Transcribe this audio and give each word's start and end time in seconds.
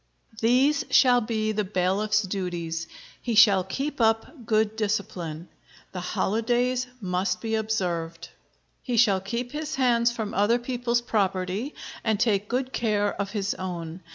]These 0.41 0.83
shall 0.89 1.21
be 1.21 1.51
the 1.51 1.63
bailiff's 1.63 2.23
duties. 2.23 2.87
He 3.21 3.35
shall 3.35 3.63
keep 3.63 4.01
up 4.01 4.47
good 4.47 4.75
discipline. 4.75 5.47
The 5.91 5.99
holidays 5.99 6.87
must 6.99 7.39
be 7.39 7.53
observed. 7.53 8.29
He 8.81 8.97
shall 8.97 9.21
keep 9.21 9.51
his 9.51 9.75
hands 9.75 10.11
from 10.11 10.33
other 10.33 10.57
people's 10.57 11.01
property, 11.01 11.75
and 12.03 12.19
take 12.19 12.49
good 12.49 12.73
care 12.73 13.13
of 13.21 13.29
his 13.33 13.53
own. 13.53 14.01